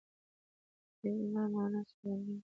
کلیمه 0.99 1.43
مانا 1.53 1.81
څرګندوي. 1.89 2.37